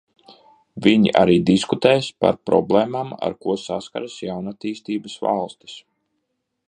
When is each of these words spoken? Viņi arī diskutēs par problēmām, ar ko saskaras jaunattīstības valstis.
Viņi 0.85 1.11
arī 1.19 1.35
diskutēs 1.49 2.07
par 2.25 2.39
problēmām, 2.51 3.11
ar 3.27 3.35
ko 3.45 3.59
saskaras 3.65 4.17
jaunattīstības 4.31 5.19
valstis. 5.27 5.77